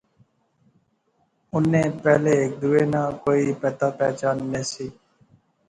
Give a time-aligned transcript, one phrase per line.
[1.53, 4.87] انیں پہلے ہیک دوہے ناں کوئی پتہ پچھان نہسی